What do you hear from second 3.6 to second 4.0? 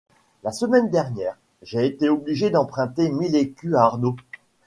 à